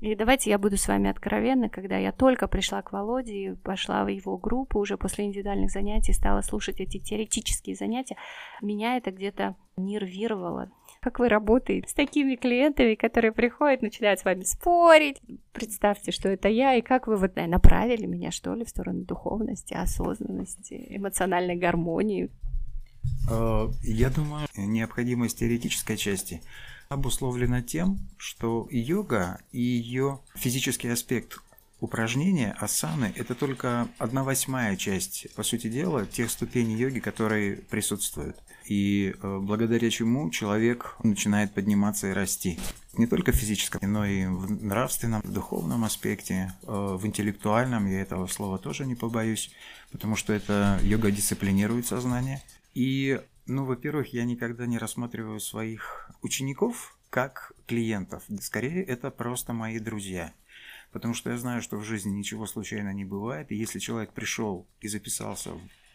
И 0.00 0.16
давайте 0.16 0.50
я 0.50 0.58
буду 0.58 0.76
с 0.76 0.88
вами 0.88 1.10
откровенна, 1.10 1.68
когда 1.68 1.96
я 1.96 2.10
только 2.10 2.48
пришла 2.48 2.82
к 2.82 2.90
Володе 2.90 3.32
и 3.32 3.54
пошла 3.54 4.02
в 4.02 4.08
его 4.08 4.36
группу 4.36 4.80
уже 4.80 4.96
после 4.96 5.26
индивидуальных 5.26 5.70
занятий, 5.70 6.12
стала 6.12 6.40
слушать 6.40 6.80
эти 6.80 6.98
теоретические 6.98 7.76
занятия, 7.76 8.16
меня 8.60 8.96
это 8.96 9.12
где-то 9.12 9.54
нервировало 9.76 10.72
как 11.02 11.18
вы 11.18 11.28
работаете 11.28 11.88
с 11.88 11.94
такими 11.94 12.36
клиентами, 12.36 12.94
которые 12.94 13.32
приходят, 13.32 13.82
начинают 13.82 14.20
с 14.20 14.24
вами 14.24 14.44
спорить. 14.44 15.20
Представьте, 15.52 16.12
что 16.12 16.28
это 16.28 16.48
я, 16.48 16.76
и 16.76 16.80
как 16.80 17.08
вы 17.08 17.16
вот 17.16 17.34
направили 17.34 18.06
меня, 18.06 18.30
что 18.30 18.54
ли, 18.54 18.64
в 18.64 18.68
сторону 18.68 19.02
духовности, 19.02 19.74
осознанности, 19.74 20.86
эмоциональной 20.90 21.56
гармонии. 21.56 22.30
Э, 23.28 23.68
я 23.82 24.10
думаю, 24.10 24.46
необходимость 24.56 25.40
теоретической 25.40 25.96
части 25.96 26.40
обусловлена 26.88 27.62
тем, 27.62 27.98
что 28.16 28.68
йога 28.70 29.40
и 29.50 29.60
ее 29.60 30.20
физический 30.36 30.88
аспект 30.88 31.40
упражнения 31.82 32.56
асаны– 32.60 33.12
это 33.16 33.34
только 33.34 33.88
одна 33.98 34.22
восьмая 34.22 34.76
часть, 34.76 35.26
по 35.34 35.42
сути 35.42 35.68
дела, 35.68 36.06
тех 36.06 36.30
ступеней 36.30 36.76
йоги, 36.76 37.00
которые 37.00 37.56
присутствуют. 37.56 38.36
И 38.64 39.14
э, 39.20 39.38
благодаря 39.42 39.90
чему 39.90 40.30
человек 40.30 40.96
начинает 41.02 41.52
подниматься 41.52 42.08
и 42.08 42.12
расти. 42.12 42.58
Не 42.96 43.08
только 43.08 43.32
в 43.32 43.34
физическом, 43.34 43.92
но 43.92 44.06
и 44.06 44.26
в 44.26 44.62
нравственном, 44.64 45.22
в 45.22 45.32
духовном 45.32 45.84
аспекте, 45.84 46.52
э, 46.62 46.66
в 46.68 47.04
интеллектуальном, 47.04 47.86
я 47.86 48.00
этого 48.00 48.28
слова 48.28 48.58
тоже 48.58 48.86
не 48.86 48.94
побоюсь, 48.94 49.50
потому 49.90 50.14
что 50.14 50.32
это 50.32 50.78
йога 50.82 51.10
дисциплинирует 51.10 51.86
сознание. 51.86 52.40
И, 52.74 53.20
ну, 53.46 53.64
во-первых, 53.64 54.14
я 54.14 54.24
никогда 54.24 54.66
не 54.66 54.78
рассматриваю 54.78 55.40
своих 55.40 56.10
учеников 56.22 56.96
как 57.10 57.52
клиентов. 57.66 58.22
Скорее, 58.40 58.84
это 58.84 59.10
просто 59.10 59.52
мои 59.52 59.80
друзья. 59.80 60.32
Потому 60.92 61.14
что 61.14 61.30
я 61.30 61.38
знаю, 61.38 61.62
что 61.62 61.78
в 61.78 61.84
жизни 61.84 62.10
ничего 62.10 62.46
случайно 62.46 62.92
не 62.92 63.04
бывает. 63.04 63.50
И 63.50 63.56
если 63.56 63.78
человек 63.78 64.12
пришел 64.12 64.66
и 64.80 64.88
записался 64.88 65.52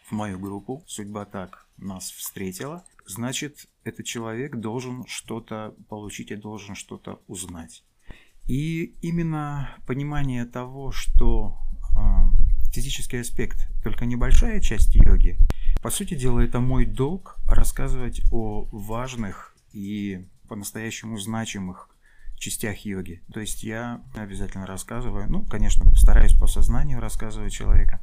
в 0.08 0.12
мою 0.12 0.38
группу, 0.38 0.84
судьба 0.86 1.24
так 1.24 1.66
нас 1.76 2.10
встретила, 2.10 2.84
значит, 3.06 3.68
этот 3.84 4.06
человек 4.06 4.56
должен 4.56 5.06
что-то 5.06 5.74
получить 5.88 6.30
и 6.30 6.36
должен 6.36 6.74
что-то 6.74 7.20
узнать. 7.28 7.84
И 8.48 8.94
именно 9.02 9.76
понимание 9.86 10.46
того, 10.46 10.90
что 10.90 11.58
э, 11.96 12.72
физический 12.72 13.18
аспект 13.18 13.68
только 13.84 14.06
небольшая 14.06 14.60
часть 14.60 14.94
йоги, 14.94 15.38
по 15.82 15.90
сути 15.90 16.14
дела, 16.14 16.40
это 16.40 16.58
мой 16.58 16.86
долг 16.86 17.36
рассказывать 17.46 18.22
о 18.32 18.66
важных 18.72 19.54
и 19.72 20.26
по-настоящему 20.48 21.18
значимых 21.18 21.90
частях 22.38 22.84
йоги. 22.84 23.22
То 23.32 23.40
есть 23.40 23.62
я 23.62 24.02
обязательно 24.14 24.66
рассказываю, 24.66 25.30
ну, 25.30 25.44
конечно, 25.44 25.90
стараюсь 25.94 26.34
по 26.34 26.46
сознанию 26.46 27.00
рассказывать 27.00 27.52
человека 27.52 28.02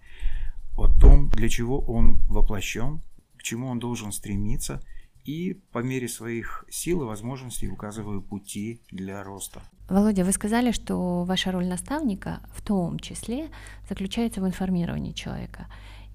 о 0.75 0.87
том, 0.87 1.29
для 1.29 1.49
чего 1.49 1.79
он 1.79 2.21
воплощен, 2.27 3.01
к 3.37 3.43
чему 3.43 3.67
он 3.67 3.79
должен 3.79 4.11
стремиться, 4.11 4.81
и 5.23 5.53
по 5.71 5.79
мере 5.79 6.07
своих 6.07 6.65
сил 6.69 7.01
и 7.01 7.05
возможностей 7.05 7.67
указываю 7.67 8.21
пути 8.21 8.81
для 8.91 9.23
роста. 9.23 9.61
Володя, 9.89 10.23
вы 10.23 10.31
сказали, 10.31 10.71
что 10.71 11.23
ваша 11.23 11.51
роль 11.51 11.65
наставника 11.67 12.41
в 12.53 12.61
том 12.61 12.99
числе 12.99 13.49
заключается 13.89 14.41
в 14.41 14.47
информировании 14.47 15.13
человека 15.13 15.67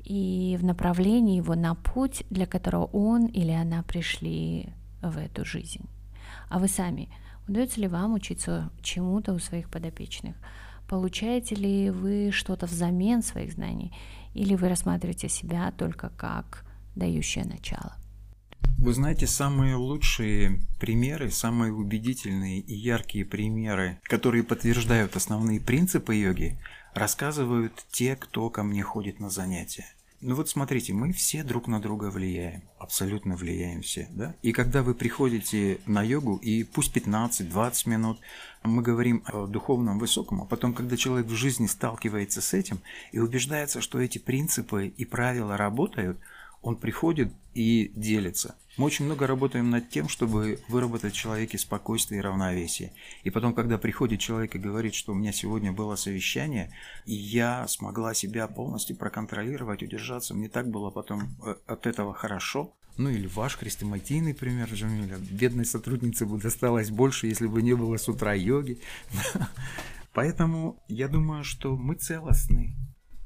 и 0.04 0.56
в 0.60 0.64
направлении 0.64 1.36
его 1.36 1.54
на 1.54 1.74
путь, 1.74 2.24
для 2.30 2.46
которого 2.46 2.84
он 2.86 3.26
или 3.26 3.50
она 3.50 3.82
пришли 3.82 4.72
в 5.02 5.18
эту 5.18 5.44
жизнь. 5.44 5.88
А 6.48 6.58
вы 6.58 6.68
сами, 6.68 7.08
удается 7.50 7.80
ли 7.80 7.88
вам 7.88 8.14
учиться 8.14 8.70
чему-то 8.80 9.32
у 9.32 9.38
своих 9.38 9.68
подопечных? 9.68 10.36
Получаете 10.88 11.54
ли 11.56 11.90
вы 11.90 12.30
что-то 12.32 12.66
взамен 12.66 13.22
своих 13.22 13.52
знаний? 13.52 13.92
Или 14.34 14.54
вы 14.54 14.68
рассматриваете 14.68 15.28
себя 15.28 15.72
только 15.76 16.10
как 16.10 16.64
дающее 16.94 17.44
начало? 17.44 17.96
Вы 18.78 18.94
знаете, 18.94 19.26
самые 19.26 19.74
лучшие 19.74 20.60
примеры, 20.78 21.30
самые 21.30 21.72
убедительные 21.72 22.60
и 22.60 22.74
яркие 22.74 23.26
примеры, 23.26 24.00
которые 24.04 24.42
подтверждают 24.42 25.16
основные 25.16 25.60
принципы 25.60 26.14
йоги, 26.14 26.58
рассказывают 26.94 27.84
те, 27.90 28.16
кто 28.16 28.48
ко 28.48 28.62
мне 28.62 28.82
ходит 28.82 29.20
на 29.20 29.28
занятия. 29.28 29.86
Ну 30.22 30.34
вот 30.34 30.50
смотрите, 30.50 30.92
мы 30.92 31.12
все 31.12 31.42
друг 31.42 31.66
на 31.66 31.80
друга 31.80 32.10
влияем, 32.10 32.62
абсолютно 32.78 33.36
влияем 33.36 33.80
все, 33.80 34.06
да? 34.10 34.34
И 34.42 34.52
когда 34.52 34.82
вы 34.82 34.94
приходите 34.94 35.80
на 35.86 36.02
йогу, 36.02 36.36
и 36.36 36.62
пусть 36.62 36.94
15-20 36.94 37.88
минут, 37.88 38.20
мы 38.62 38.82
говорим 38.82 39.22
о 39.24 39.46
духовном 39.46 39.98
высоком, 39.98 40.42
а 40.42 40.44
потом, 40.44 40.74
когда 40.74 40.98
человек 40.98 41.26
в 41.26 41.34
жизни 41.34 41.66
сталкивается 41.66 42.42
с 42.42 42.52
этим 42.52 42.80
и 43.12 43.18
убеждается, 43.18 43.80
что 43.80 43.98
эти 43.98 44.18
принципы 44.18 44.88
и 44.88 45.04
правила 45.06 45.56
работают– 45.56 46.18
он 46.62 46.76
приходит 46.76 47.32
и 47.54 47.92
делится. 47.94 48.56
Мы 48.76 48.86
очень 48.86 49.04
много 49.04 49.26
работаем 49.26 49.70
над 49.70 49.90
тем, 49.90 50.08
чтобы 50.08 50.60
выработать 50.68 51.12
в 51.12 51.16
человеке 51.16 51.58
спокойствие 51.58 52.20
и 52.20 52.22
равновесие. 52.22 52.92
И 53.24 53.30
потом, 53.30 53.52
когда 53.52 53.78
приходит 53.78 54.20
человек 54.20 54.54
и 54.54 54.58
говорит, 54.58 54.94
что 54.94 55.12
у 55.12 55.14
меня 55.14 55.32
сегодня 55.32 55.72
было 55.72 55.96
совещание, 55.96 56.72
и 57.04 57.12
я 57.12 57.66
смогла 57.68 58.14
себя 58.14 58.46
полностью 58.46 58.96
проконтролировать, 58.96 59.82
удержаться, 59.82 60.34
мне 60.34 60.48
так 60.48 60.70
было 60.70 60.90
потом 60.90 61.36
э, 61.44 61.56
от 61.66 61.86
этого 61.86 62.14
хорошо. 62.14 62.72
Ну 62.96 63.10
или 63.10 63.26
ваш 63.26 63.56
хрестоматийный 63.56 64.34
пример, 64.34 64.68
Джамиля. 64.72 65.18
Бедной 65.18 65.64
сотруднице 65.64 66.26
бы 66.26 66.38
досталось 66.38 66.90
больше, 66.90 67.26
если 67.26 67.46
бы 67.46 67.62
не 67.62 67.74
было 67.74 67.96
с 67.96 68.08
утра 68.08 68.34
йоги. 68.34 68.80
Поэтому 70.12 70.82
я 70.88 71.08
думаю, 71.08 71.44
что 71.44 71.76
мы 71.76 71.94
целостны 71.94 72.76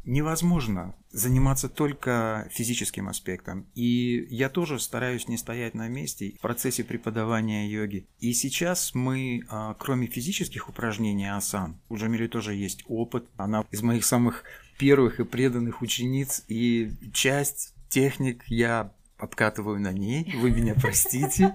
невозможно 0.04 0.94
заниматься 1.10 1.68
только 1.68 2.48
физическим 2.50 3.08
аспектом. 3.08 3.66
И 3.74 4.26
я 4.30 4.48
тоже 4.48 4.78
стараюсь 4.78 5.28
не 5.28 5.36
стоять 5.36 5.74
на 5.74 5.88
месте 5.88 6.34
в 6.38 6.40
процессе 6.40 6.84
преподавания 6.84 7.68
йоги. 7.68 8.06
И 8.18 8.32
сейчас 8.32 8.94
мы, 8.94 9.42
а, 9.48 9.74
кроме 9.74 10.06
физических 10.06 10.68
упражнений 10.68 11.28
асан, 11.28 11.80
у 11.88 11.96
Джамили 11.96 12.26
тоже 12.26 12.54
есть 12.54 12.84
опыт. 12.86 13.26
Она 13.36 13.64
из 13.70 13.82
моих 13.82 14.04
самых 14.04 14.44
первых 14.78 15.20
и 15.20 15.24
преданных 15.24 15.82
учениц. 15.82 16.44
И 16.48 16.90
часть 17.12 17.74
техник 17.88 18.42
я 18.48 18.92
подкатываю 19.16 19.80
на 19.80 19.92
ней. 19.92 20.32
Вы 20.36 20.50
меня 20.50 20.74
простите. 20.80 21.54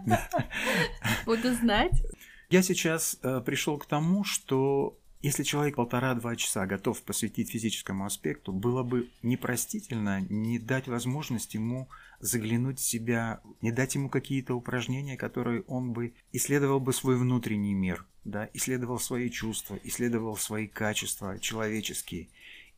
Буду 1.25 1.53
знать. 1.53 2.01
Я 2.49 2.63
сейчас 2.63 3.17
э, 3.21 3.41
пришел 3.45 3.77
к 3.77 3.85
тому, 3.85 4.23
что 4.23 4.97
если 5.21 5.43
человек 5.43 5.75
полтора-два 5.75 6.35
часа 6.35 6.65
готов 6.65 7.01
посвятить 7.03 7.51
физическому 7.51 8.05
аспекту, 8.05 8.53
было 8.53 8.83
бы 8.83 9.09
непростительно 9.21 10.21
не 10.29 10.59
дать 10.59 10.87
возможность 10.87 11.53
ему 11.53 11.89
заглянуть 12.19 12.79
в 12.79 12.83
себя, 12.83 13.41
не 13.61 13.71
дать 13.71 13.95
ему 13.95 14.09
какие-то 14.09 14.55
упражнения, 14.55 15.17
которые 15.17 15.63
он 15.63 15.91
бы 15.91 16.13
исследовал 16.31 16.79
бы 16.79 16.93
свой 16.93 17.17
внутренний 17.17 17.73
мир, 17.73 18.05
да, 18.23 18.49
исследовал 18.53 18.99
свои 18.99 19.29
чувства, 19.29 19.77
исследовал 19.83 20.37
свои 20.37 20.67
качества 20.67 21.37
человеческие. 21.39 22.29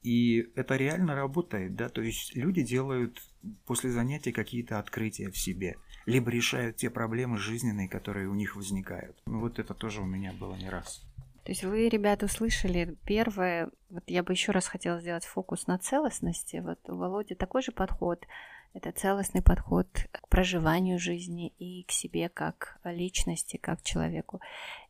И 0.01 0.49
это 0.55 0.77
реально 0.77 1.13
работает, 1.13 1.75
да, 1.75 1.89
то 1.89 2.01
есть 2.01 2.35
люди 2.35 2.63
делают 2.63 3.21
после 3.67 3.91
занятий 3.91 4.31
какие-то 4.31 4.79
открытия 4.79 5.29
в 5.29 5.37
себе, 5.37 5.77
либо 6.07 6.31
решают 6.31 6.77
те 6.77 6.89
проблемы 6.89 7.37
жизненные, 7.37 7.87
которые 7.87 8.27
у 8.27 8.33
них 8.33 8.55
возникают. 8.55 9.15
Ну, 9.27 9.39
вот 9.41 9.59
это 9.59 9.75
тоже 9.75 10.01
у 10.01 10.05
меня 10.05 10.33
было 10.33 10.55
не 10.55 10.69
раз. 10.69 11.03
То 11.43 11.51
есть 11.51 11.63
вы, 11.63 11.89
ребята, 11.89 12.25
услышали 12.25 12.97
первое, 13.05 13.69
вот 13.89 14.03
я 14.07 14.21
бы 14.23 14.33
еще 14.33 14.51
раз 14.51 14.67
хотела 14.67 14.99
сделать 14.99 15.25
фокус 15.25 15.65
на 15.67 15.79
целостности. 15.79 16.57
Вот 16.57 16.79
у 16.87 16.95
Володи 16.95 17.33
такой 17.33 17.63
же 17.63 17.71
подход. 17.71 18.25
Это 18.73 18.91
целостный 18.91 19.41
подход 19.41 19.87
к 20.11 20.27
проживанию 20.29 20.97
жизни 20.97 21.53
и 21.57 21.83
к 21.83 21.91
себе 21.91 22.29
как 22.29 22.79
личности, 22.85 23.57
как 23.57 23.81
человеку. 23.81 24.39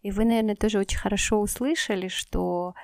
И 0.04 0.12
вы, 0.12 0.26
наверное, 0.26 0.56
тоже 0.56 0.78
очень 0.78 1.00
хорошо 1.00 1.40
услышали, 1.40 2.08
что 2.08 2.76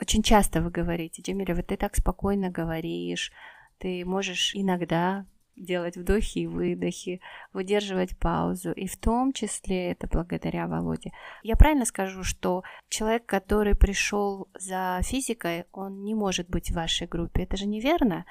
очень 0.00 0.22
часто 0.22 0.60
вы 0.60 0.70
говорите, 0.70 1.22
Джемиля, 1.22 1.54
вот 1.54 1.68
ты 1.68 1.76
так 1.76 1.96
спокойно 1.96 2.50
говоришь, 2.50 3.32
ты 3.78 4.04
можешь 4.04 4.54
иногда 4.54 5.24
делать 5.56 5.96
вдохи 5.96 6.40
и 6.40 6.46
выдохи, 6.46 7.20
выдерживать 7.52 8.16
паузу. 8.18 8.72
И 8.72 8.86
в 8.86 8.96
том 8.96 9.32
числе 9.32 9.92
это 9.92 10.06
благодаря 10.06 10.66
Володе. 10.66 11.12
Я 11.42 11.56
правильно 11.56 11.84
скажу, 11.84 12.24
что 12.24 12.62
человек, 12.88 13.26
который 13.26 13.74
пришел 13.74 14.48
за 14.58 15.00
физикой, 15.02 15.64
он 15.72 16.04
не 16.04 16.14
может 16.14 16.48
быть 16.48 16.70
в 16.70 16.74
вашей 16.74 17.06
группе. 17.06 17.42
Это 17.42 17.56
же 17.56 17.66
неверно? 17.66 18.24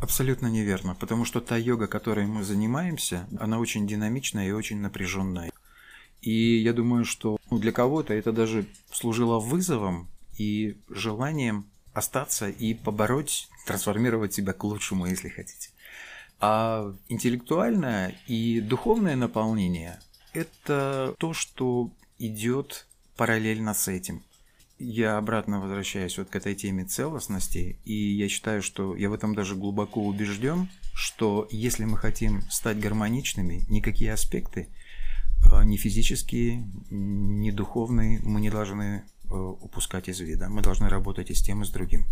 Абсолютно 0.00 0.48
неверно, 0.48 0.96
потому 0.96 1.24
что 1.24 1.40
та 1.40 1.56
йога, 1.56 1.86
которой 1.86 2.26
мы 2.26 2.42
занимаемся, 2.42 3.28
она 3.38 3.60
очень 3.60 3.86
динамичная 3.86 4.48
и 4.48 4.52
очень 4.52 4.80
напряженная. 4.80 5.52
И 6.20 6.58
я 6.58 6.72
думаю, 6.72 7.04
что 7.04 7.36
для 7.50 7.72
кого-то 7.72 8.14
это 8.14 8.32
даже 8.32 8.64
служило 8.92 9.38
вызовом 9.38 10.08
и 10.38 10.76
желанием 10.88 11.66
остаться 11.92 12.48
и 12.48 12.74
побороть, 12.74 13.48
трансформировать 13.66 14.32
себя 14.32 14.52
к 14.52 14.64
лучшему, 14.64 15.06
если 15.06 15.28
хотите. 15.28 15.70
А 16.44 16.92
интеллектуальное 17.08 18.16
и 18.26 18.60
духовное 18.60 19.14
наполнение– 19.14 20.00
это 20.32 21.14
то, 21.18 21.32
что 21.32 21.92
идет 22.18 22.88
параллельно 23.16 23.74
с 23.74 23.86
этим. 23.86 24.24
Я 24.80 25.18
обратно 25.18 25.60
возвращаюсь 25.60 26.18
вот 26.18 26.30
к 26.30 26.34
этой 26.34 26.56
теме 26.56 26.84
целостности, 26.84 27.78
и 27.84 27.94
я 27.94 28.28
считаю, 28.28 28.60
что 28.60 28.96
я 28.96 29.08
в 29.08 29.12
этом 29.12 29.36
даже 29.36 29.54
глубоко 29.54 30.04
убежден, 30.04 30.68
что 30.92 31.46
если 31.52 31.84
мы 31.84 31.96
хотим 31.96 32.42
стать 32.50 32.80
гармоничными, 32.80 33.62
никакие 33.68 34.12
аспекты, 34.12 34.68
а, 35.48 35.64
ни 35.64 35.76
физические, 35.76 36.68
ни 36.90 37.52
духовные, 37.52 38.18
мы 38.24 38.40
не 38.40 38.50
должны 38.50 39.04
э, 39.30 39.32
упускать 39.32 40.08
из 40.08 40.18
вида. 40.18 40.48
Мы 40.48 40.60
должны 40.60 40.88
работать 40.88 41.30
и 41.30 41.34
с 41.34 41.42
тем, 41.42 41.62
и 41.62 41.64
с 41.64 41.70
другим. 41.70 42.04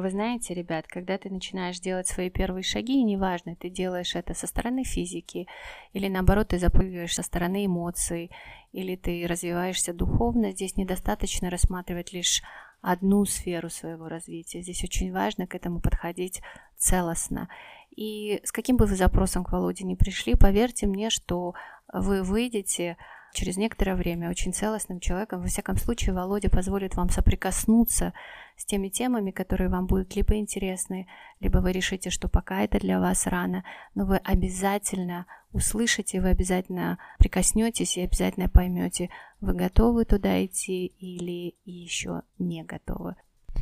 Вы 0.00 0.10
знаете, 0.10 0.54
ребят, 0.54 0.86
когда 0.86 1.18
ты 1.18 1.28
начинаешь 1.28 1.78
делать 1.78 2.06
свои 2.06 2.30
первые 2.30 2.62
шаги, 2.62 3.02
неважно, 3.02 3.54
ты 3.54 3.68
делаешь 3.68 4.14
это 4.16 4.34
со 4.34 4.46
стороны 4.46 4.82
физики, 4.82 5.46
или 5.92 6.08
наоборот, 6.08 6.48
ты 6.48 6.58
запрыгиваешь 6.58 7.14
со 7.14 7.22
стороны 7.22 7.66
эмоций, 7.66 8.30
или 8.72 8.96
ты 8.96 9.26
развиваешься 9.26 9.92
духовно, 9.92 10.52
здесь 10.52 10.76
недостаточно 10.76 11.50
рассматривать 11.50 12.12
лишь 12.12 12.42
одну 12.80 13.24
сферу 13.26 13.68
своего 13.68 14.08
развития. 14.08 14.62
Здесь 14.62 14.82
очень 14.84 15.12
важно 15.12 15.46
к 15.46 15.54
этому 15.54 15.80
подходить 15.80 16.40
целостно. 16.78 17.48
И 17.94 18.40
с 18.44 18.52
каким 18.52 18.76
бы 18.76 18.86
вы 18.86 18.96
запросом 18.96 19.44
к 19.44 19.52
Володе 19.52 19.84
не 19.84 19.96
пришли, 19.96 20.34
поверьте 20.34 20.86
мне, 20.86 21.10
что 21.10 21.54
вы 21.92 22.22
выйдете 22.22 22.96
через 23.32 23.56
некоторое 23.56 23.94
время 23.94 24.30
очень 24.30 24.52
целостным 24.52 25.00
человеком. 25.00 25.40
Во 25.40 25.46
всяком 25.46 25.76
случае, 25.76 26.14
Володя 26.14 26.50
позволит 26.50 26.96
вам 26.96 27.10
соприкоснуться 27.10 28.12
с 28.56 28.64
теми 28.64 28.88
темами, 28.88 29.30
которые 29.30 29.70
вам 29.70 29.86
будут 29.86 30.14
либо 30.16 30.36
интересны, 30.36 31.06
либо 31.40 31.58
вы 31.58 31.72
решите, 31.72 32.10
что 32.10 32.28
пока 32.28 32.62
это 32.62 32.78
для 32.78 33.00
вас 33.00 33.26
рано, 33.26 33.64
но 33.94 34.04
вы 34.04 34.16
обязательно 34.16 35.26
услышите, 35.52 36.20
вы 36.20 36.28
обязательно 36.28 36.98
прикоснетесь 37.18 37.96
и 37.96 38.02
обязательно 38.02 38.48
поймете, 38.48 39.10
вы 39.40 39.54
готовы 39.54 40.04
туда 40.04 40.44
идти 40.44 40.86
или 40.86 41.54
еще 41.64 42.22
не 42.38 42.62
готовы. 42.62 43.16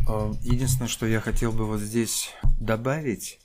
А, 0.08 0.32
единственное, 0.42 0.88
что 0.88 1.06
я 1.06 1.20
хотел 1.20 1.52
бы 1.52 1.66
вот 1.66 1.80
здесь 1.80 2.34
добавить, 2.60 3.40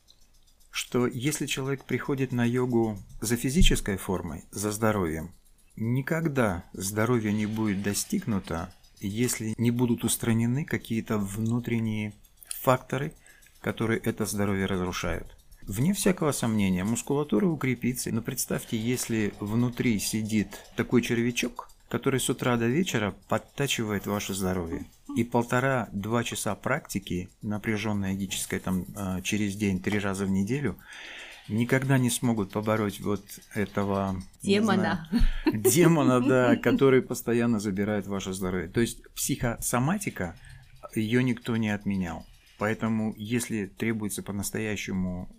что 0.72 1.06
если 1.06 1.46
человек 1.46 1.84
приходит 1.84 2.32
на 2.32 2.46
йогу 2.46 2.98
за 3.22 3.38
физической 3.38 3.98
формой, 3.98 4.46
за 4.52 4.72
здоровьем, 4.72 5.32
никогда 5.76 6.64
здоровье 6.74 7.34
не 7.34 7.46
будет 7.46 7.82
достигнуто, 7.82 8.74
если 9.00 9.54
не 9.58 9.72
будут 9.72 10.04
устранены 10.04 10.66
какие-то 10.66 11.18
внутренние 11.18 12.14
факторы, 12.48 13.14
которые 13.62 14.00
это 14.00 14.26
здоровье 14.26 14.66
разрушают. 14.66 15.36
Вне 15.62 15.94
всякого 15.94 16.34
сомнения, 16.34 16.84
мускулатура 16.84 17.46
укрепится, 17.46 18.12
но 18.12 18.22
представьте, 18.22 18.78
если 18.78 19.34
внутри 19.40 19.98
сидит 20.00 20.60
такой 20.76 21.02
червячок, 21.02 21.70
который 21.88 22.20
с 22.20 22.30
утра 22.30 22.58
до 22.58 22.66
вечера 22.68 23.14
подтачивает 23.30 24.08
ваше 24.08 24.34
здоровье. 24.34 24.86
И 25.16 25.24
полтора-два 25.24 26.24
часа 26.24 26.56
практики, 26.56 27.30
напряженной 27.42 28.14
йогической 28.14 28.60
там 28.60 28.86
а, 28.96 29.22
через 29.22 29.56
день, 29.56 29.80
три 29.80 30.00
раза 30.00 30.26
в 30.26 30.32
неделю, 30.32 30.76
никогда 31.48 31.98
не 31.98 32.10
смогут 32.10 32.52
побороть 32.52 33.00
вот 33.00 33.24
этого 33.54 34.22
демона. 34.42 35.08
Знаю, 35.46 35.62
демона, 35.64 36.22
да, 36.22 36.56
который 36.56 37.02
постоянно 37.02 37.60
забирает 37.60 38.08
ваше 38.08 38.34
здоровье. 38.34 38.70
То 38.70 38.82
есть 38.82 39.04
психосоматика, 39.14 40.36
ее 40.96 41.24
никто 41.24 41.56
не 41.58 41.70
отменял. 41.70 42.26
Поэтому, 42.58 43.14
если 43.18 43.66
требуется 43.66 44.24
по-настоящему 44.24 45.30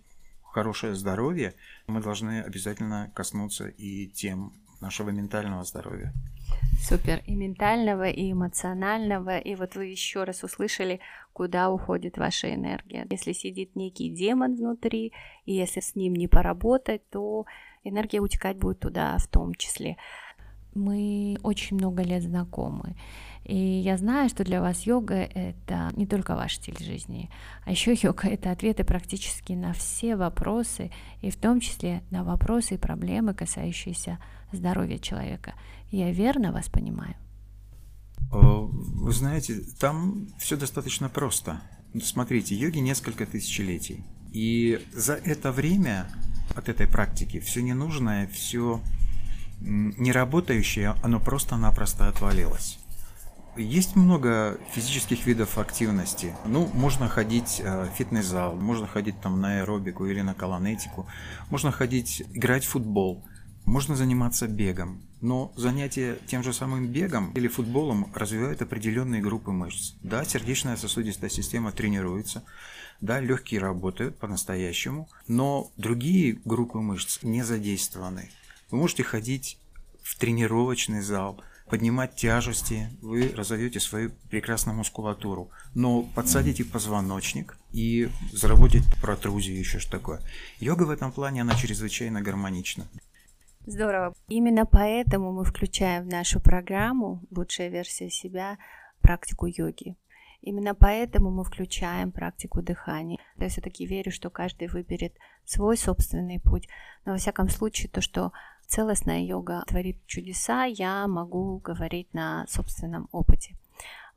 хорошее 0.42 0.94
здоровье, 0.94 1.54
мы 1.86 2.00
должны 2.00 2.42
обязательно 2.42 3.10
коснуться 3.14 3.68
и 3.68 4.08
тем 4.08 4.52
нашего 4.84 5.10
ментального 5.10 5.64
здоровья. 5.64 6.12
Супер. 6.82 7.22
И 7.26 7.34
ментального, 7.34 8.08
и 8.10 8.32
эмоционального. 8.32 9.38
И 9.38 9.54
вот 9.54 9.76
вы 9.76 9.86
еще 9.86 10.24
раз 10.24 10.44
услышали, 10.44 11.00
куда 11.32 11.70
уходит 11.70 12.18
ваша 12.18 12.54
энергия. 12.54 13.06
Если 13.10 13.32
сидит 13.32 13.76
некий 13.76 14.10
демон 14.10 14.56
внутри, 14.56 15.12
и 15.46 15.54
если 15.54 15.80
с 15.80 15.96
ним 15.96 16.14
не 16.14 16.28
поработать, 16.28 17.08
то 17.08 17.46
энергия 17.82 18.20
утекать 18.20 18.58
будет 18.58 18.80
туда 18.80 19.16
в 19.18 19.26
том 19.26 19.54
числе. 19.54 19.96
Мы 20.74 21.38
очень 21.42 21.76
много 21.76 22.02
лет 22.02 22.22
знакомы. 22.22 22.96
И 23.44 23.56
я 23.56 23.96
знаю, 23.96 24.28
что 24.28 24.42
для 24.42 24.60
вас 24.60 24.86
йога— 24.86 25.14
это 25.34 25.90
не 25.96 26.06
только 26.06 26.34
ваш 26.34 26.56
стиль 26.56 26.78
жизни, 26.78 27.30
а 27.64 27.70
еще 27.70 27.94
йога— 27.94 28.28
это 28.34 28.50
ответы 28.50 28.84
практически 28.84 29.52
на 29.52 29.72
все 29.72 30.16
вопросы, 30.16 30.90
и 31.20 31.30
в 31.30 31.36
том 31.36 31.60
числе 31.60 32.02
на 32.10 32.24
вопросы 32.24 32.74
и 32.74 32.78
проблемы, 32.78 33.34
касающиеся 33.34 34.18
здоровья 34.56 34.98
человека. 34.98 35.54
Я 35.90 36.10
верно 36.12 36.52
вас 36.52 36.68
понимаю? 36.68 37.14
Вы 38.30 39.12
знаете, 39.12 39.60
там 39.78 40.28
все 40.38 40.56
достаточно 40.56 41.08
просто. 41.08 41.60
Смотрите, 42.02 42.54
йоги 42.54 42.78
несколько 42.78 43.26
тысячелетий. 43.26 44.02
И 44.32 44.80
за 44.92 45.14
это 45.14 45.52
время 45.52 46.08
от 46.56 46.68
этой 46.68 46.88
практики 46.88 47.38
все 47.38 47.62
ненужное, 47.62 48.26
все 48.28 48.80
неработающее, 49.60 50.94
оно 51.02 51.20
просто-напросто 51.20 52.08
отвалилось. 52.08 52.78
Есть 53.56 53.94
много 53.94 54.58
физических 54.72 55.26
видов 55.26 55.58
активности. 55.58 56.34
Ну, 56.44 56.68
можно 56.74 57.08
ходить 57.08 57.60
э, 57.62 57.84
в 57.84 57.96
фитнес-зал, 57.96 58.56
можно 58.56 58.86
ходить 58.88 59.20
там 59.20 59.40
на 59.40 59.60
аэробику 59.60 60.06
или 60.06 60.22
на 60.22 60.34
колонетику, 60.34 61.06
можно 61.50 61.70
ходить 61.70 62.24
играть 62.32 62.64
в 62.64 62.70
футбол, 62.70 63.24
можно 63.64 63.96
заниматься 63.96 64.46
бегом. 64.46 65.02
Но 65.20 65.52
занятие 65.56 66.18
тем 66.26 66.42
же 66.42 66.52
самым 66.52 66.88
бегом 66.88 67.32
или 67.32 67.48
футболом 67.48 68.12
развивает 68.14 68.62
определенные 68.62 69.22
группы 69.22 69.50
мышц. 69.50 69.94
Да, 70.02 70.24
сердечная 70.24 70.76
сосудистая 70.76 71.30
система 71.30 71.72
тренируется, 71.72 72.44
да, 73.00 73.20
легкие 73.20 73.60
работают 73.60 74.18
по-настоящему, 74.18 75.08
но 75.26 75.70
другие 75.76 76.40
группы 76.44 76.78
мышц 76.78 77.20
не 77.22 77.42
задействованы. 77.42 78.30
Вы 78.70 78.78
можете 78.78 79.02
ходить 79.02 79.58
в 80.02 80.18
тренировочный 80.18 81.00
зал– 81.00 81.40
поднимать 81.68 82.14
тяжести, 82.14 82.90
вы 83.00 83.32
разовьете 83.34 83.80
свою 83.80 84.10
прекрасную 84.30 84.76
мускулатуру, 84.76 85.50
но 85.74 86.02
подсадите 86.02 86.64
позвоночник 86.64 87.56
и 87.72 88.10
заработаете 88.32 88.88
протрузию, 89.00 89.58
еще 89.58 89.78
что 89.78 89.92
такое. 89.92 90.20
Йога 90.60 90.84
в 90.84 90.90
этом 90.90 91.10
плане, 91.12 91.42
она 91.42 91.54
чрезвычайно 91.54 92.20
гармонична. 92.20 92.86
Здорово. 93.66 94.14
Именно 94.28 94.66
поэтому 94.66 95.32
мы 95.32 95.44
включаем 95.44 96.04
в 96.04 96.08
нашу 96.08 96.38
программу 96.38 97.22
«Лучшая 97.30 97.68
версия 97.68 98.10
себя» 98.10 98.58
практику 99.00 99.46
йоги. 99.46 99.96
Именно 100.42 100.74
поэтому 100.74 101.30
мы 101.30 101.44
включаем 101.44 102.12
практику 102.12 102.60
дыхания. 102.60 103.18
Я 103.38 103.48
все-таки 103.48 103.86
верю, 103.86 104.12
что 104.12 104.28
каждый 104.28 104.68
выберет 104.68 105.14
свой 105.46 105.78
собственный 105.78 106.38
путь. 106.38 106.68
Но 107.06 107.12
во 107.12 107.18
всяком 107.18 107.48
случае, 107.48 107.88
то, 107.88 108.02
что 108.02 108.32
целостная 108.66 109.20
йога 109.20 109.64
творит 109.66 110.04
чудеса, 110.06 110.64
я 110.64 111.06
могу 111.08 111.58
говорить 111.58 112.12
на 112.12 112.46
собственном 112.46 113.08
опыте. 113.12 113.56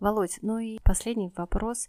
Володь, 0.01 0.39
ну 0.41 0.59
и 0.59 0.79
последний 0.83 1.31
вопрос. 1.37 1.87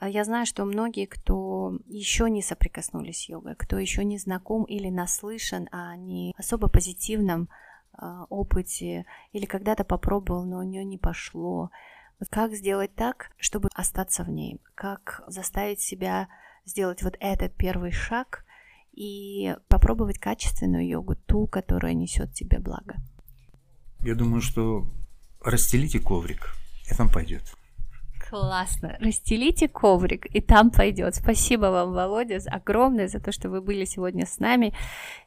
Я 0.00 0.24
знаю, 0.24 0.46
что 0.46 0.64
многие, 0.64 1.06
кто 1.06 1.76
еще 1.86 2.30
не 2.30 2.42
соприкоснулись 2.42 3.24
с 3.24 3.28
йогой, 3.28 3.56
кто 3.56 3.78
еще 3.78 4.04
не 4.04 4.18
знаком 4.18 4.64
или 4.64 4.90
наслышан 4.90 5.68
о 5.72 5.96
не 5.96 6.34
особо 6.36 6.68
позитивном 6.68 7.48
а, 7.92 8.24
опыте, 8.28 9.06
или 9.32 9.44
когда-то 9.44 9.82
попробовал, 9.82 10.44
но 10.44 10.58
у 10.58 10.62
нее 10.62 10.84
не 10.84 10.98
пошло, 10.98 11.70
как 12.30 12.54
сделать 12.54 12.94
так, 12.94 13.30
чтобы 13.38 13.68
остаться 13.74 14.24
в 14.24 14.28
ней? 14.28 14.60
Как 14.74 15.22
заставить 15.28 15.80
себя 15.80 16.28
сделать 16.64 17.02
вот 17.02 17.16
этот 17.20 17.54
первый 17.54 17.92
шаг 17.92 18.44
и 18.92 19.56
попробовать 19.68 20.18
качественную 20.18 20.86
йогу, 20.86 21.14
ту, 21.14 21.46
которая 21.46 21.94
несет 21.94 22.34
тебе 22.34 22.58
благо? 22.58 22.96
Я 24.00 24.14
думаю, 24.14 24.40
что 24.40 24.86
расстелите 25.40 26.00
коврик, 26.00 26.54
и 26.90 26.94
там 26.94 27.10
пойдет. 27.10 27.42
Классно. 28.28 28.96
Расстелите 29.00 29.68
коврик, 29.68 30.26
и 30.26 30.42
там 30.42 30.70
пойдет. 30.70 31.14
Спасибо 31.14 31.66
вам, 31.66 31.94
Володя, 31.94 32.38
огромное 32.50 33.08
за 33.08 33.20
то, 33.20 33.32
что 33.32 33.48
вы 33.48 33.62
были 33.62 33.86
сегодня 33.86 34.26
с 34.26 34.38
нами. 34.38 34.74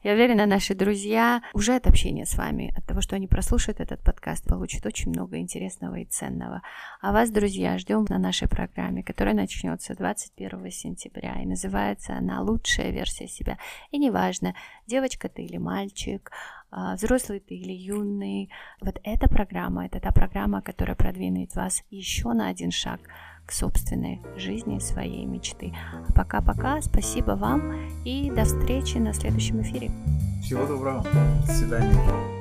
Я 0.03 0.13
уверена, 0.13 0.45
наши 0.45 0.75
друзья 0.75 1.41
уже 1.53 1.75
от 1.75 1.87
общения 1.87 2.27
с 2.27 2.35
вами, 2.35 2.71
от 2.77 2.85
того, 2.85 3.01
что 3.01 3.15
они 3.15 3.25
прослушают 3.27 3.79
этот 3.79 4.03
подкаст, 4.03 4.45
получат 4.45 4.85
очень 4.85 5.09
много 5.09 5.37
интересного 5.37 5.95
и 5.95 6.05
ценного. 6.05 6.61
А 7.01 7.11
вас, 7.11 7.31
друзья, 7.31 7.79
ждем 7.79 8.05
на 8.07 8.19
нашей 8.19 8.47
программе, 8.47 9.03
которая 9.03 9.33
начнется 9.33 9.95
21 9.95 10.69
сентября. 10.69 11.41
И 11.41 11.45
называется 11.47 12.13
она 12.13 12.41
«Лучшая 12.41 12.91
версия 12.91 13.27
себя». 13.27 13.57
И 13.89 13.97
неважно, 13.97 14.53
девочка 14.85 15.27
ты 15.27 15.41
или 15.43 15.57
мальчик, 15.57 16.31
взрослый 16.71 17.39
ты 17.39 17.55
или 17.55 17.73
юный. 17.73 18.49
Вот 18.81 18.99
эта 19.03 19.27
программа, 19.27 19.85
это 19.85 19.99
та 19.99 20.11
программа, 20.11 20.61
которая 20.61 20.95
продвинет 20.95 21.55
вас 21.55 21.83
еще 21.89 22.33
на 22.33 22.47
один 22.47 22.71
шаг 22.71 22.99
к 23.45 23.51
собственной 23.51 24.21
жизни, 24.37 24.79
своей 24.79 25.25
мечты. 25.25 25.73
Пока-пока, 26.15 26.81
спасибо 26.81 27.31
вам 27.31 27.73
и 28.05 28.29
до 28.31 28.45
встречи 28.45 28.97
на 28.97 29.13
следующем 29.13 29.61
эфире. 29.61 29.91
Всего 30.43 30.65
доброго, 30.65 31.03
до 31.45 31.53
свидания. 31.53 32.40